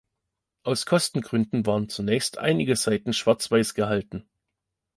Aus 0.63 0.87
Kostengründen 0.87 1.67
waren 1.67 1.87
zunächst 1.87 2.39
einige 2.39 2.75
Seiten 2.75 3.13
schwarzweiß 3.13 3.75
gehalten. 3.75 4.25